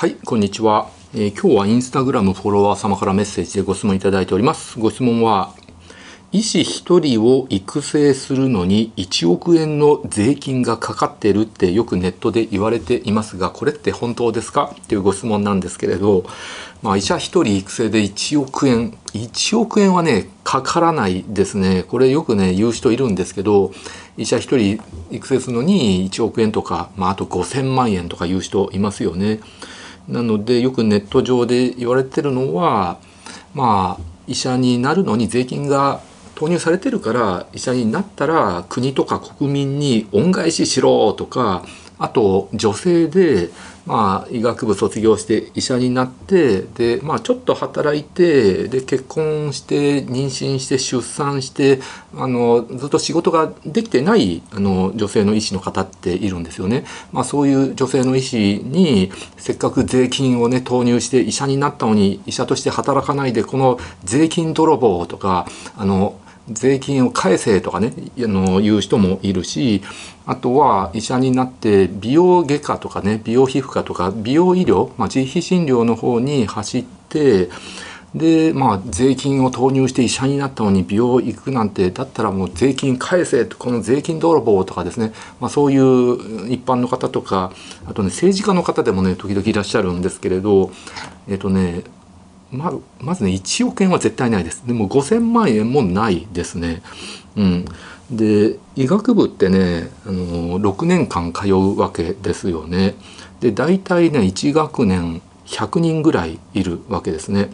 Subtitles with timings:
[0.00, 0.88] はい、こんにちは。
[1.12, 4.78] えー今日はインスタグラムフォロワー様からメッセージでご質問いただいております。
[4.78, 5.52] ご質問は、
[6.32, 14.74] 医師一人を育成するのに1億円の税金がかかってるってよくネットで言われていますが、これって本当ですか？
[14.74, 16.24] っていうご質問なんですけれど、
[16.80, 21.82] まあ医者一人育成で1億円、1億円はね、かからないですね。
[21.86, 23.70] これよくね、言う人いるんですけど、
[24.16, 24.80] 医者一人
[25.10, 29.40] 育成するのに1億円とか、まああと5000万円とか言う人いますよね。
[30.10, 32.98] なのでよくネット上で言われてるのは
[33.54, 36.00] まあ医者になるのに税金が
[36.34, 41.64] 投入されてるから医者になったら国とか国民に恩返ししろとか
[42.00, 43.50] あと女性で、
[43.84, 51.80] まあ、医学部卒業して医者になってで、まあ、ちょっと働いてで結婚して妊娠して出産して
[52.16, 56.84] あのずっと仕事ができてないあの女性の医師の方っているんですよね。
[57.12, 66.18] まあ、そういう女性の医師にせっかく税金をね投入して医者になったのに医者として働かないでこの税金泥棒とかあの
[66.50, 69.82] 税金を返せとかねあの言う人もいるし
[70.26, 77.48] あとは医者になって美容外科とかね美容皮膚科とか美容医療、まあ、自費診療の方に走って
[78.14, 87.52] でまあ税金を投入して医者になったのに美容行くなんてだったらもう税金返せこの税金泥棒とかですね、まあ、そういう一般の方とか
[87.86, 90.72] あとね政治家の方でもね時々いらっしゃるんですけれど
[91.28, 91.84] えっとね
[92.52, 96.82] ままずね1億円は絶対ないですでも5000万円もないですね。
[97.36, 97.64] うん、
[98.10, 102.94] で医学部ってねあの6年間通うわけですよね。
[103.40, 107.50] で大体ね1学年100人ぐらいいるわけですね。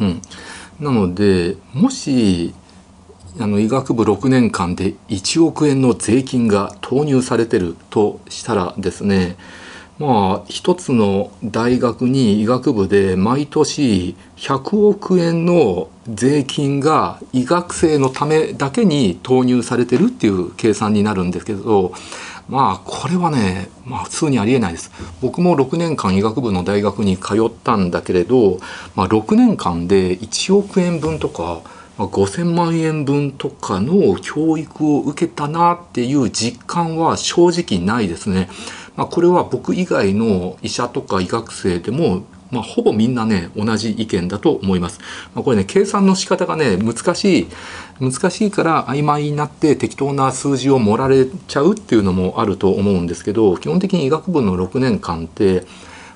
[0.00, 0.22] うん、
[0.80, 2.54] なのでもし
[3.38, 9.36] あの医学部6年間で1億円の税金が投入されてるとしたらですね
[10.00, 21.92] まあ一つの大学に医学部で毎年100億円の税金が医学生のためだけに投入されてるっていう計算になるんですけど
[22.48, 28.58] まあこれはね、まあ、普通にありえないです僕も6年間医学部の大学に通ったんだけれど、
[28.96, 31.60] まあ、6年間で1億円分とか
[32.00, 38.48] ま5,000万円分とかの教育を受けたなっていう実感は正直ないですね。
[39.00, 44.98] まあ、これは僕以外の医者とか医学生でもまあ、ほぼみんなね同じ意見だと思います。
[45.36, 47.48] まあ、これね計算の仕方がね難しい
[48.00, 55.64] 難しいから曖昧になって適当な数字を盛られちゃうっていうのもあると思うんですけど基本的に医学部の6年間って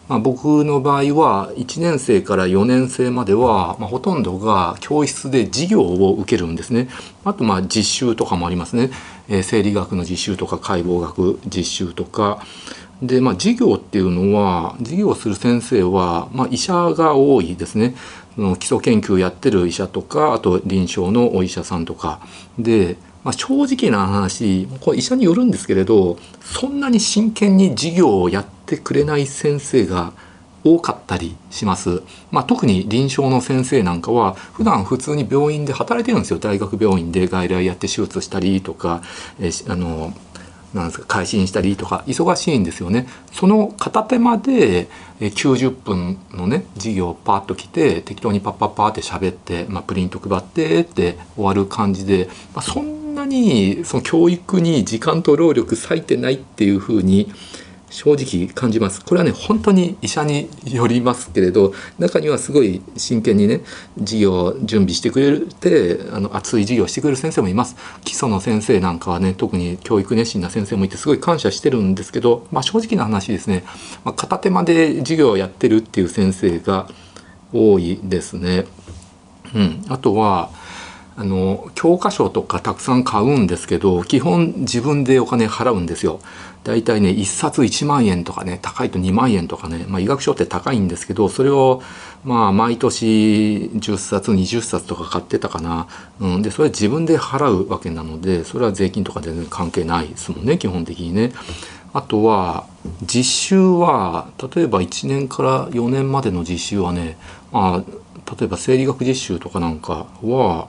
[0.08, 6.88] まあ、僕の場合は1年生から4年生までは、まあ、ほとんどが教室で授業を受けるんですね。
[7.24, 8.90] あとまあ実習とかもありますね。
[9.28, 12.44] えー生理学の実習とか解剖学実習とか。
[13.02, 17.94] でまあ授業っていうのは授業をする先生は、まあ、医者が多いですね。
[18.38, 22.20] の基礎研究やってる医者とかあと臨床のお医者さんとか
[22.58, 30.12] で、まあ、正直な話これ医者によるんですけれどそんなに真剣に授業をやってくれない先生が
[30.64, 32.02] 多かったりします。
[32.30, 39.02] まあ、特に臨床の先生なんかは普段普通に病院で働いてるんですよ大学病院で外来やって手術したりとか、
[39.38, 40.12] えあの
[40.75, 43.06] なんですか改心したりとか忙しいんですよね。
[43.32, 44.88] その片手間で
[45.20, 57.32] 90分のね授業パッと来て適当にパッパッパーって喋って、まあ、プリント配ってって終わる感じで、まあ、そんなにその教育に時間と労力割いてないっていうふうに
[57.94, 59.05] 正直感じます。
[59.05, 63.60] これはね本当に医者によりますけれど中にはすごい真剣にね
[64.00, 67.77] 授業を準備してくれてあの熱い授業をしてくれる先生もいます。
[68.05, 73.62] 基礎の先生なんかはね特に教育熱心な先生もいてすごい感謝してるんですけど、まあ、正直な話ですね、
[74.05, 76.88] まあ、片手間で授業をやってるっていう先生が
[77.53, 78.66] 多いですね。
[79.55, 80.50] うん、あとは
[81.16, 86.20] あの教科書とかたくさん買うんですけど基本自分でお金払うんですよ。
[86.64, 91.82] だいたいね1冊1万円とかね高いと2万円とかね、まあ、医学書って高いんですけどそれを
[92.25, 95.88] まあ毎年10冊20冊とか買ってたかな、
[96.20, 101.32] うん、でそれは自分で払うわけなのでそれは税金とか全然関係ないですもんね基本的にね。
[101.93, 102.66] あとは
[103.02, 107.16] 実習は例えば1年から4年までの実習はね、
[107.52, 110.69] まあ、例えば生理学実習とかなんかは、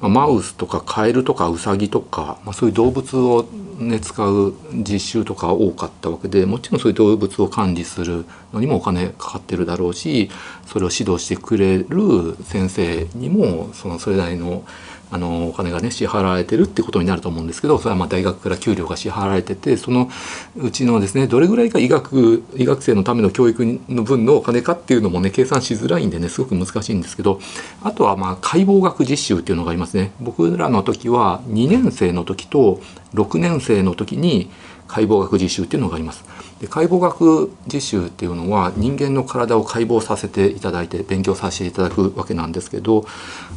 [0.00, 3.46] マウスとかカエルとかウサギとか、まあ、そういう動物を、
[3.78, 10.30] ね、使う実習とか多かったわけでもちろんそういう動物を管理するのにもお金かかってるだろうし
[10.66, 14.64] それを指導してくれる先生にもそのそれなりの
[15.10, 20.10] あのお金がね支払われてるってことになると思うんですけどそれはまあ大学から給料が支払われててその
[20.56, 27.40] うちのですねどれぐらいが医学医学生のための教育の分のお金かっていうのもね計算しづらいんでねすごく難しいんですけど
[27.82, 30.12] あとはまあ解剖学実習っていうのがありますね。
[30.20, 32.80] 僕らの時は2年生の時と
[33.14, 34.50] 6年生の時に
[34.88, 36.24] 解剖学実習っていうのがあります。
[36.60, 43.06] で解剖学実習っていうのは人間の体を解剖させていただいて勉強させていただくわけなんですけど、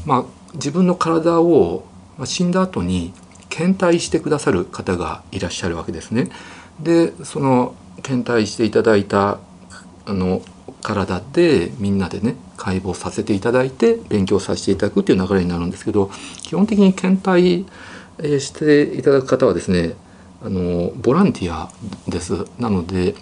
[0.05, 1.85] まあ、自分の体を
[2.25, 3.13] 死んだ後に
[3.49, 6.29] 検体してくださる方がいらっしゃるわけですね。
[6.79, 9.39] でその検体していただいた
[10.05, 10.41] あの
[10.81, 16.11] 体でみんなでね解剖させていただいて勉強させていただくっていう流れになるんですけど
[16.43, 17.65] 基本的に検体
[18.39, 19.95] していただく方はですね
[20.43, 21.71] あのボランティア
[22.07, 23.15] ですなので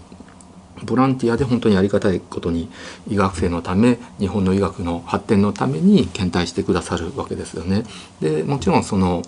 [0.83, 2.69] ボランティアで本当にありがたいことに
[3.07, 7.83] 医学生のため日本の医学の発展のために検体してくださるわけですよね。
[8.19, 9.23] でもちろんその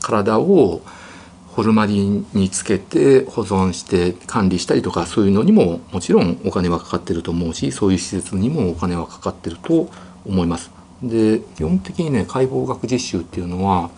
[0.00, 0.82] 体を
[1.46, 9.90] ホルマリンにつけて保存して管理したりとかそういうのにももちろんお金はかかってると思うしそういう施設にもお金はかかってると
[10.24, 10.70] 思います。
[11.02, 13.90] で基本的にね解剖学実習っていうのは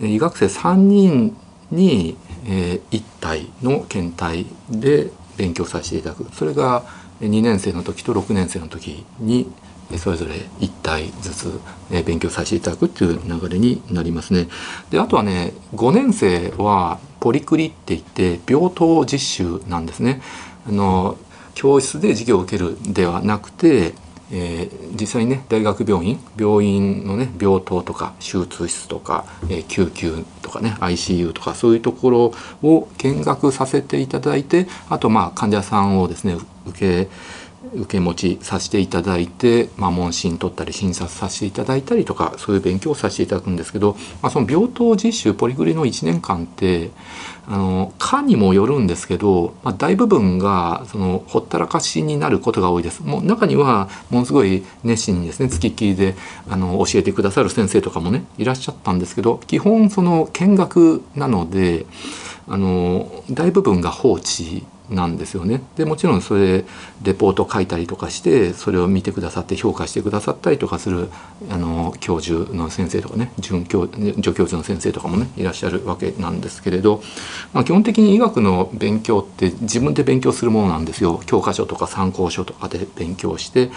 [0.00, 1.36] 医学生3人
[1.70, 2.16] に、
[2.46, 6.84] えー、1体の検体で勉強させていただくそれが
[7.20, 9.50] 2年生の時と6年生の時に
[9.98, 11.60] それぞれ1体ずつ
[12.04, 14.48] 勉強させていただくっていう流れになりますね。
[14.90, 20.22] であとはね5年生はポリクリって言って病棟実習なんですね。
[20.66, 21.18] あの
[21.54, 23.94] 教室で授業を受けるではなくて
[24.32, 32.32] えー、実際にね大学病院病院のね病棟とか手術室とか、えー、救急とかね ICU とかそういうところ
[32.62, 36.36] を見学させていただいてあとまあ患者さんをですね
[36.66, 37.10] 受け
[37.74, 46.90] 受け持ちさせていただいて、まあ、問診取ったり診察させていただいたりとかそういう勉強をさせていただくんですけど、まあ、その病棟実習ポリグリの1年間って
[47.46, 53.02] あの科にもよるんですけど、まあ、大部分がそのほったらかしになることが多いです。
[53.02, 56.14] もう中にはものすごい熱心にですね付きっきりで
[56.48, 61.86] あの教えてくださる先生とかもねいらっしゃったんですけど基本その見学なので
[62.48, 65.62] あの大部分が放置なんですよね。
[65.76, 66.64] でもちろんそれ
[67.02, 71.08] レポート書いたりとかしてそれを見てくださって評価してくださったりとかする
[71.50, 77.02] あの教授の先生とかね准教助教授の先生とかもねいらっしゃるわけなんですけれど、
[77.54, 83.70] まあ、基本的に医学の勉強って自分で勉強するものなんですよ教科書とか参考書とかで勉強して。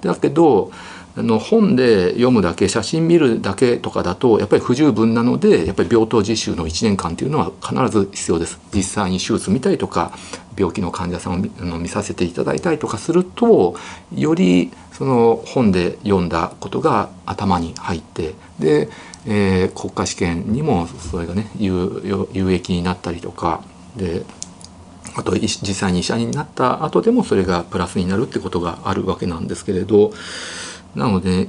[0.00, 0.70] だけど
[1.16, 8.58] の本で読むだけ写真見るだけとかだとやっぱり不十分なのでやっぱり病棟実習の1年間っていうのは必ず必要です。
[8.74, 10.12] 実際に手術見たりとか
[10.56, 11.34] 病気の患者さん
[11.72, 13.76] を見させていただいたりとかすると
[14.14, 18.88] よりその本で読んだことが頭に入ってで、
[19.26, 22.02] えー、国家試験にもそれがね有
[22.52, 23.62] 益になったりとか
[23.96, 24.24] で
[25.16, 30.12] あと実際に医者になった後でもそれがプラスになるってことがあるわけなんですけれど
[30.94, 31.48] なので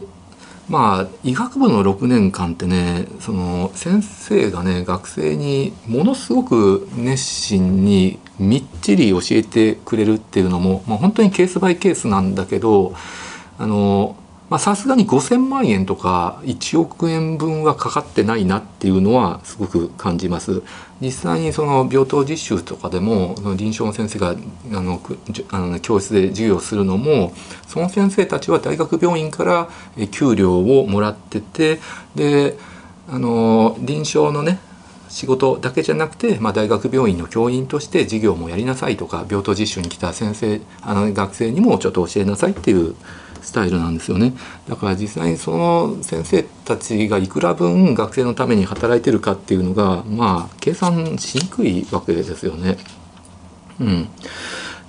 [0.68, 12.94] まあ医学部の6年間ってねその先生がね学生にものすごく熱心にみっちり教えてくれるっていうのも、まあ、本当にケースバイケースなんだけど
[13.58, 14.16] あの
[14.56, 20.64] まさすがに5,000万円とか1億円分はかかってないなっていうのはすごく感じます。
[21.02, 24.36] 実際にその病棟実習とかでも臨床の先生があ
[24.80, 25.02] の
[25.52, 27.34] あの教室で授業するのも
[27.68, 29.70] その先生たちは大学病院から
[30.12, 31.82] 給料をもらってて
[32.16, 32.58] で
[33.10, 34.60] あの臨床のね
[35.10, 42.96] 仕事だけじゃなくて、まあ、大学病院の教員として授業もやりなさいとか病棟実習に来た先生あの学生にもちょっと教えなさいっていう
[43.46, 44.34] スタイルなんですよね。
[44.68, 52.78] だから実際にその先生たちがいくら分学生のために働いてるかっていうのがまあ計算しにくいわけですよね。
[53.80, 54.08] うん、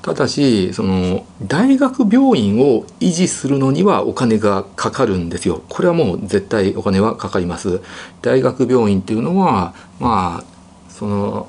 [0.01, 5.63] ただしその大学病院を維持するのにはお金がかかるんですよ。
[5.69, 7.83] これはもう絶対お金はかかります。
[8.23, 10.45] 大学病院っていうのはまあ
[10.89, 11.49] その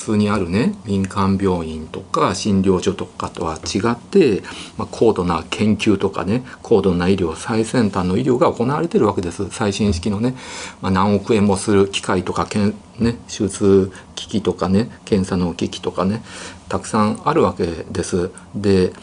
[0.00, 4.42] 普通にあるね民間病院とか診療所とかとは違って、
[4.78, 10.36] まあ、高度な研究とかね高度な医療最先端の医療が行われてるわけです最新式のね、
[10.80, 16.22] まあ、何億円もする機械とかけん、ね、手術機器とかね検査の機器とかね
[16.70, 18.30] たくさんあるわけです。
[18.54, 18.94] で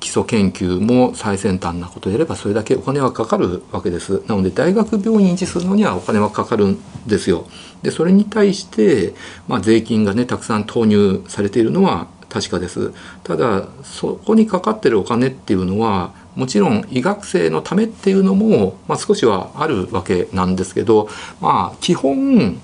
[0.00, 4.22] 基礎研究も最先端なことをやればそれだけお金はかかるわけです。
[4.26, 7.46] なので大学病院維持するのにはお金はかかるんですよ。
[7.82, 9.14] でそれに対して、
[9.46, 12.92] まあ、税金がねたくさん投入されているのは確かです。
[13.24, 21.08] ただそこにかかってるお金っていうのはもちろん医学生のためっていうのも、まあ、少しはあるわけなんですけど、
[21.40, 22.60] まあ、基本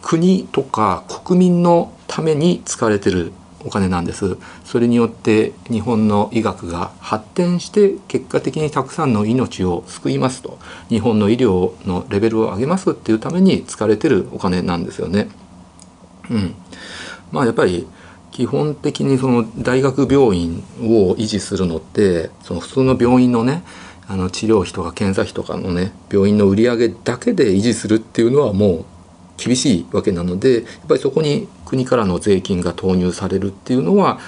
[0.00, 3.32] 国とか国民のために使われてる
[3.64, 4.36] お金なんです。
[4.64, 10.58] それによって日本の医学が発展して結果的にたくさんの命を救いますと。
[10.88, 15.28] 日本の医療のレベルを上げますっていうために使われてるお金なんですよね。
[16.30, 16.54] うん、
[17.30, 17.86] まあやっぱり
[18.30, 23.62] 基本的にその大学病院を維持するのってその普通の病院のね
[24.08, 28.84] あの治療費とか検査費とかのね病院の売り上げだけで維持するっていうのはもう
[29.42, 34.20] 厳しいわけなのでやっぱりそこに国からの税金が投入されるっていうのは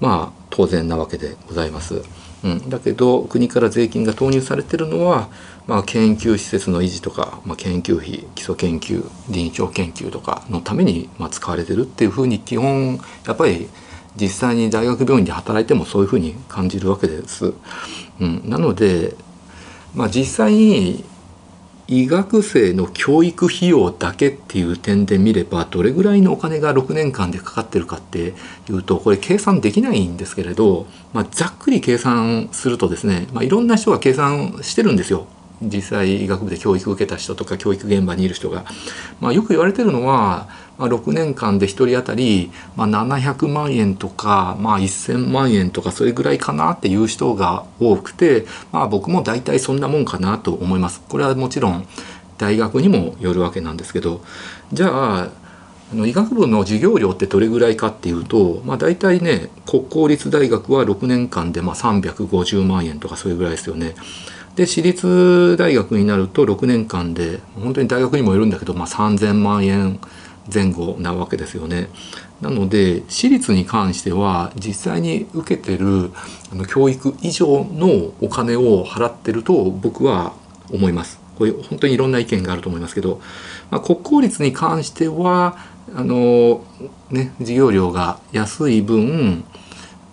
[0.00, 2.02] まあ当然なわけでございます。
[2.44, 5.30] うん、だけど国から税金が投入されてるのは、
[5.66, 13.70] まあ、研究施設の維持とか、まあ、研究費基礎研究臨床研究とかのために、まあ、使われてるっていうふうに基本やっぱり
[14.16, 17.54] 実際に大学病院で働いてもそういうふうに感じるわけです。
[18.20, 19.16] うん、なので、
[19.94, 21.02] まあ、実際に
[21.86, 28.32] 医学生の教育費用だけっていう点で見ればどれぐらいのお金が6年間でかかってるかって
[28.70, 35.26] いうとこれ計算できないんですけれど、まあ、ざっくり計算するとですね、まあ、いろんな人が計算してるんですよ。
[35.62, 38.64] 実際医学部で教育を受けた人とか教育現場にいる人が、
[39.20, 51.00] まあ、よく言われてるのは、まあ、6年間で1人当たり、まあ、700万円とか、まあ、1000万円とかそれぐらいかなっていう人が多くて、まあ、僕も大体そんなもんかなと思います。
[51.08, 51.86] これはもちろん
[52.38, 54.20] 大学にもよるわけなんですけど
[54.72, 55.30] じゃあ
[55.92, 63.94] あの医学部の授業料ってどれぐらいかっていうと、まあ、大体ね国公立大学は6年間でまあ350万円とかそれぐらいですよね。
[64.56, 69.98] で私立大学になると6年間で本当に大学にもよるんだけど、まあ、3,000万円
[70.52, 71.88] 前後なわけですよね。
[72.40, 76.10] なので私立に関しては実際に受けてる
[76.52, 80.34] あの教育以上のお金を払ってると僕は
[80.70, 81.20] 思います。
[81.38, 83.20] これ本当にいろんな意見があると思いますけど、
[83.70, 85.56] まあ、国公立に関しては
[85.94, 86.64] あの
[87.10, 89.44] ね授業料が安い分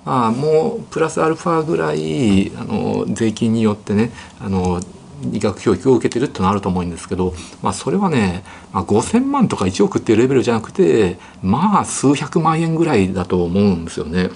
[0.06, 4.82] まあ、もうプラスアルファぐらいあの税金によってねあの
[5.32, 8.44] 医学教育を受けてるってのはあると思うんですけど、まあ、それはね、
[8.74, 14.30] まあ、5,000万とか1億っていうレベルじゃなくてまあ数百万円ぐらいだと思うんですよね。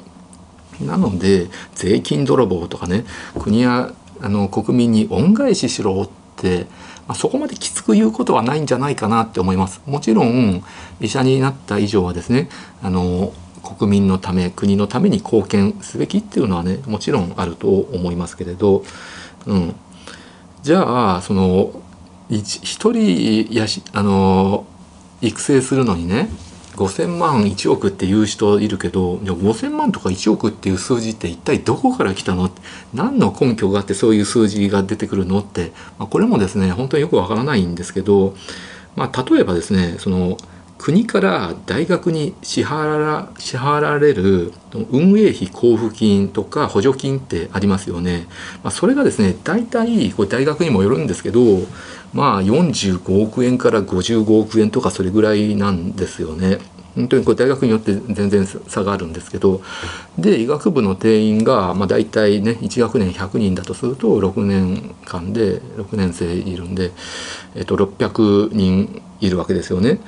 [0.81, 3.05] なので税金泥棒とかね
[3.39, 6.67] 国やあの国民に恩返ししろって、
[7.07, 9.81] まあ、そこまできつく言うことはないんじゃないかなって思います。
[9.85, 10.63] もちろん
[10.99, 12.49] 医者になった以上はですね
[12.83, 13.33] あの
[13.65, 18.83] 国民のため国のために貢献すべきっていうのはねもちろんあると思いますけれど、
[19.47, 19.75] うん、
[20.61, 21.81] じゃあその
[22.29, 24.65] 一人やしあの
[25.21, 26.29] 育成するのにね
[26.75, 32.49] 5,000万1億っていう人いるけど5,000万とか1億っていう数字って一体どこから来たの？
[32.93, 35.39] 何の根拠があってそういう数字が出てくるの？
[35.39, 38.35] って、まあ、これもですね本当によくわからないんですけど、
[38.95, 40.37] まあ、例えばですねその
[40.77, 44.51] 国から大学に支払支払われる
[44.91, 48.27] 運営費交付金とか補助金ってありますよね。
[48.63, 51.41] まあ、それがですね大体これ大学にもよるんですけど
[52.13, 56.59] まあ45億円から55億円とかそれぐらいなんですよね。
[56.95, 59.61] 本当にこれ大学によって全然差があるんですけど
[60.17, 66.91] で医学部の定員がまあ大体ね1学年100人だとすると6年間で6年生いるんで、
[67.53, 69.99] えっと、600人いるわけですよね。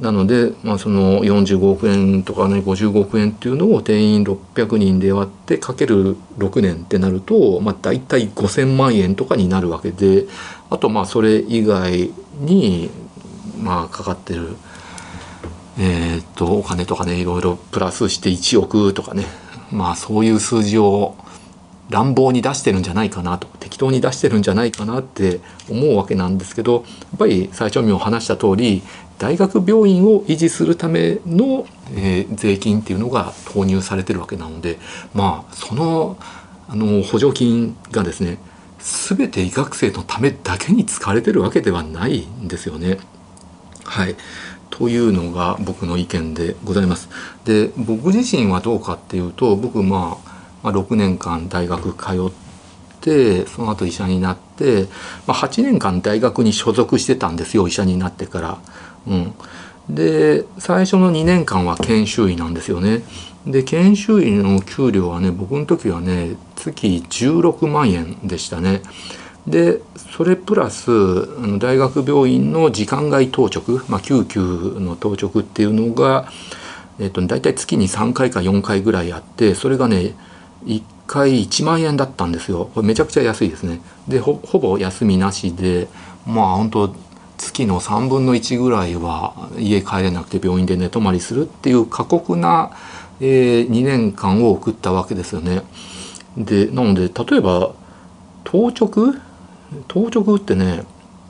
[0.00, 10.26] なので、まあ、その45億円とかね55億円っていうのを定員600人で割ってかける6年ってなると、まあ、大体5,000万円とかになるわけで
[10.70, 12.10] あとまあそれ以外
[12.40, 12.90] に
[13.62, 14.56] まあかかってる、
[15.78, 19.24] えー、っとお金とかねいろいろプラスして1億とかね
[19.70, 21.16] まあそういう数字を
[21.90, 28.82] 乱暴に出してるんじゃないかなと適当に出してるんじゃないかなって思うわけなんですけどやっぱり最初にも話した通り
[29.18, 34.78] 大学病院を維持するための、えー、税金っていうのが投入されてるわけなので
[35.14, 36.16] まあその
[36.68, 38.38] あの補助金がですね
[38.78, 42.98] 全て医学生のためだけに使われてるわけではないんですよね。
[43.84, 44.16] はい
[44.70, 47.08] というのが僕の意見でございます。
[47.44, 52.32] で僕自身はどうかっていうと僕まあまあ、6年間大学通っ
[53.02, 54.86] てその後医者になって、
[55.26, 58.58] まあ、8年間大学に所属してたんですよ医者になってから。
[59.06, 59.34] うん、
[59.88, 63.02] で最初の2年間は研修医なんですよね。
[63.46, 68.82] で研修医の給料はね僕の時はね月16万円でしたね。
[69.46, 69.80] で
[70.16, 76.30] それプラスあの大学病院の時間外当直、まあ、救急の当直っていうのが、
[76.98, 80.14] えっと、大体月に3回か4回ぐらいあってそれがね
[80.64, 85.88] 1回1万円だったんですよこれめちゃくちゃ安いですねでほぼ休みなしで
[86.26, 86.94] まあ本当
[87.44, 92.72] 月の3分の1ぐらいは家帰れなくて病院で寝泊まりするっていう過酷な、
[93.20, 95.62] えー、2年間を送ったわけですよね。
[96.36, 97.72] でなので例えば
[98.42, 99.14] 当直？
[99.88, 100.84] 当直ってね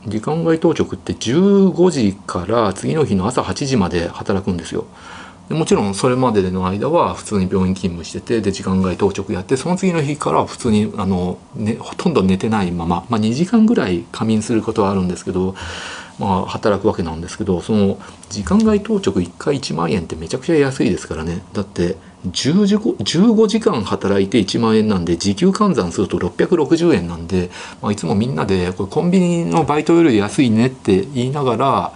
[0.06, 4.86] 時間外当直って15時から次の日の朝8時まで働くんですよ。
[5.48, 15.54] でもちろんそれまでの間は普通に病院勤務しててで時間外当直やってその次の日から普通にあの、ね、ほとんど寝てないまま、まあ、2時間ぐらい仮眠することはあるんですけど
[16.18, 17.98] まあ、働くわけなんですけどその
[18.30, 21.96] 時間外当直1回1万円ってめちゃくちゃ安いですからねだって
[22.28, 27.50] 10時15時間働いて1万円なんで時給換算すると660円なんで、
[27.82, 31.92] まあ、いつもみんなでこれコンビニのバイトより安いねって言いながら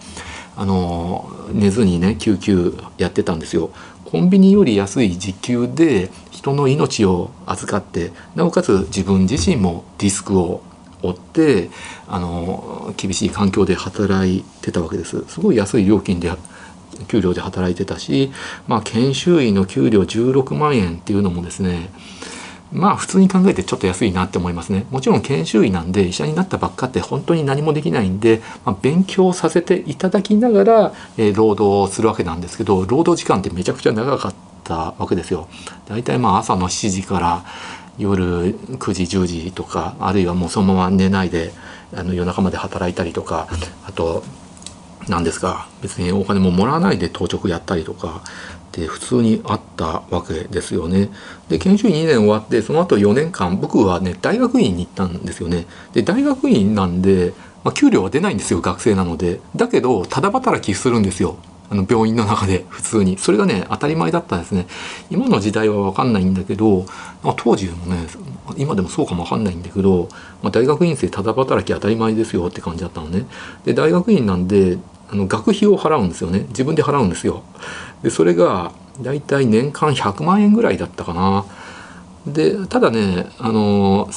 [0.56, 3.70] あの寝ずにね救急やってたんですよ。
[4.04, 10.62] コンビニより安い時給で人の命を預かってなおかつ自分自身もリスクを
[11.02, 11.70] 負って
[12.06, 16.30] あの厳しい環境で働いてたわけですすごい安い料金で
[17.06, 18.32] 給料で働いてたし、
[18.66, 21.90] まあ、研修医の給料16万円っていうのもですね
[22.72, 24.86] まあ普通に考えてちょっと安いなって思いますね。
[24.90, 35.48] もちろん研修医なんで医者になったばっかって本当に何もできないんで、まあ、勉強させていただきながら、えー、労働をするわけなんですけど労働時間ってめちゃくちゃ長かったわけですよ。
[35.88, 37.44] だいたいまあ朝の7時から
[37.98, 41.52] 夜9時10時とかあるいはもうそのまま寝ないで
[41.94, 43.48] あの夜中まで働いたりとか
[43.86, 44.22] あと
[45.08, 48.22] 何ですか別にお金ももらわないで当直やったりとか
[48.68, 51.08] って普通にあったわけですよね。
[51.48, 55.66] で研修医2年終わってその後4年間僕はね大学院に行ったんですよね。
[55.92, 57.32] で大学院なんで、
[57.64, 59.40] まあ、給料は出ないんですよ学生なので。
[59.56, 61.38] だけどただ働きするんですよ。
[61.70, 63.18] あの病院の中で 普通に。
[63.18, 64.66] それがね当たり前だったんですね。
[65.10, 66.86] 今の時代は分かんないんだけど、
[67.22, 68.06] ま、当時もね
[68.56, 70.08] 今でもそうかも分かんないんだけど、
[70.42, 73.26] まあ、大学院生ただ働き当たり前ですよって感じだったのね。
[73.64, 74.78] で大学院なんで
[75.10, 76.46] あの学費を払うんですよね。
[76.48, 77.42] 自分で払うんですよ。
[78.02, 81.44] でそれがだいたい年間100万円ぐらいだったかな。
[82.26, 84.08] でただねあの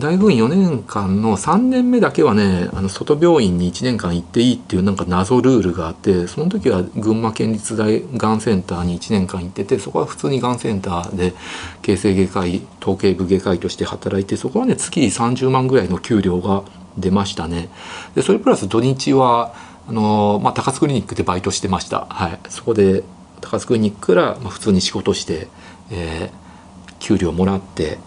[0.00, 11.34] 大学院4年間の3年目だけはねあの外病院に1年間行っていいっていうなんか謎ルールがあってその時は群馬県立大がんセンターに1年間行っててそこは普通にがんセンターで
[11.82, 16.64] 形成外科医統計部外科医として働いてそこはね月30万ぐらいの給料が
[16.98, 17.68] 出ましたね。
[18.14, 19.54] でそれプラス土日は
[19.88, 22.06] あの、まあ、高津クリニックでバイトしてました。
[22.08, 23.04] はい、そこで
[23.40, 25.48] 高津クリニックから、ま、普通に仕事して、
[25.90, 27.98] えー、給料もらって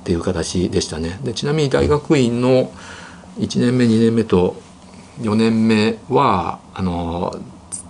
[0.00, 2.72] っていう形でしたねでちなみに大学院の
[3.38, 4.56] 1年目2年目と
[5.20, 7.34] 4年目はあの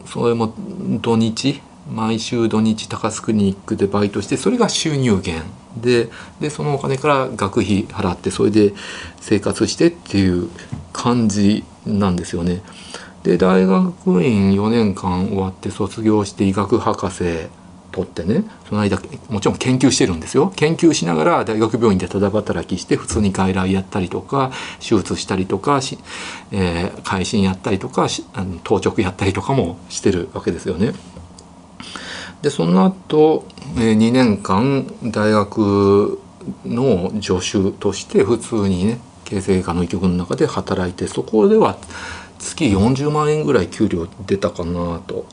[0.07, 0.53] それも
[1.01, 5.45] 土日毎週土日高須クリニックでバイトしてそれが収入源
[5.77, 6.09] で
[6.41, 8.73] でそのお金から学費払ってそれで
[9.21, 10.49] 生活してっていう
[10.93, 12.63] 感じなんですよね。
[13.23, 17.49] で大学院4年間終わって卒業して医学博士
[17.91, 18.99] 取ってねその間
[19.29, 25.99] もちろん研究してるんですよ研究しながら大学病院でただ働きして普通に外来やったりとか手術したりとかし、
[26.53, 30.93] えー、会心やったりとかあの当直やったりとかもしてるわけですよね。
[32.43, 36.19] でその後、えー、2年間大学
[36.65, 41.77] の助手として普通にね形成外科の医局の中で働いてそこでは
[42.39, 45.27] 月40万円ぐらい給料出たかなと。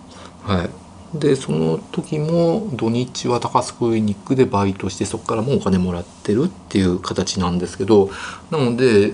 [0.43, 8.09] はいでその時も土日は高須クリニックでバイトしてそこからもうお金もらってるっていう形なんですけど
[8.51, 9.13] なので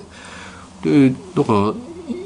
[0.84, 1.74] でだから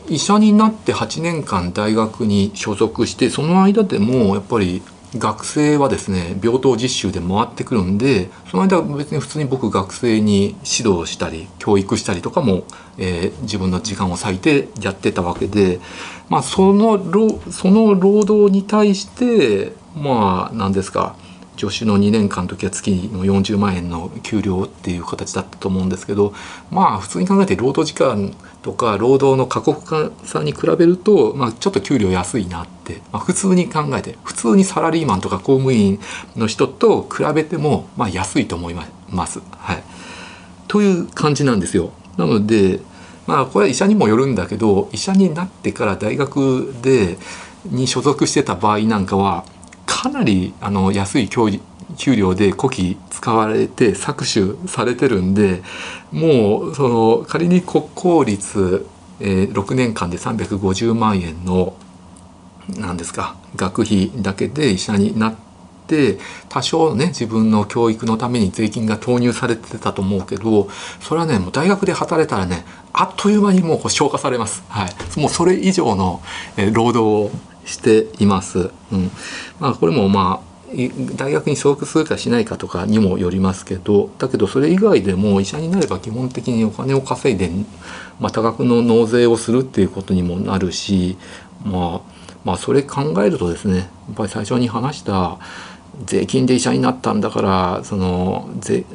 [0.07, 4.81] 医者になって8年間大学に所属してその間でもやっぱり
[5.15, 12.63] 学生はですね病棟実習で回ってくるんでその間別に普通に僕学生に指導したり教育したりとかも、
[12.97, 15.79] えー、自分の時間を割いてやってたわけで、
[16.29, 16.99] まあ、その
[17.51, 21.15] その労働に対してまあ何ですか
[21.57, 26.33] 助手の2年間の時は月の40万円の給料っていう形だったと思うんですけど
[26.71, 35.99] まあ普通に考えて労働時間とか労働の過酷化さに比べると、まあ、ちょっと給料安いなって、まあ、普通に考えて普通にサラリーマンとか公務員
[36.35, 38.75] の人と比べても、まあ、安いと思い
[39.09, 39.41] ます。
[39.57, 39.83] はい、
[40.67, 41.91] という感じなんですよ。
[42.17, 42.79] なので
[43.25, 47.17] まあこれは医者にもよるんだけど医者になってから大学で
[47.65, 49.45] に所属してた場合なんかは
[49.97, 55.63] かなりあの安い給料で古希使われて搾取されてるんで
[56.11, 58.85] もうその仮に国公立、
[59.19, 61.75] えー、6年間で350万円の
[62.77, 65.35] 何ですか学費だけで医者になっ
[65.87, 70.69] て多少ね自分の教育のために税金が投入されてたと思うけど
[71.01, 74.63] それはねもう大学で働いたらねあっという間にもう消化されます。
[74.69, 76.21] はい、もうそれ以上の、
[76.55, 77.31] え労働を
[77.67, 78.71] しています。
[78.91, 79.11] うん
[79.59, 80.47] まあ、これもまあ
[81.15, 87.49] 大学に所属するかしないかとかにもよりますけどだけどそれ以外でも医者になれば基本的にお金を稼いで、
[88.19, 91.17] まあ、多額の納税をするっていうことにもなるし、
[91.63, 95.37] まあ、まあそれ考えるとですねやっぱり最初に話した
[96.05, 98.85] 税金で医者になったんだからその税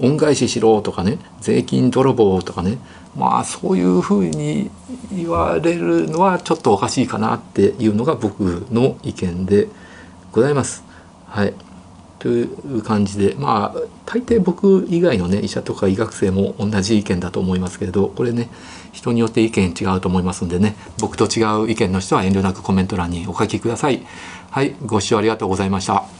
[0.00, 2.78] 恩返ししろとかね税金泥棒とかね
[3.16, 4.70] まあそういうふうに
[5.12, 9.68] 言われるのはちょっとおかしいかなっていうのが僕の意見で
[10.32, 10.84] ございます。
[11.26, 11.54] はい、
[12.18, 18.48] という感じでまあ大抵僕以外のね医者とか医学生も同じ意見だと思いますけれどこれね
[18.92, 24.06] 人によって意見違うと思いますんでね僕と違う意見の人は遠慮なくコメント欄にお書きください。
[24.50, 26.17] はいご視聴ありがとうございました。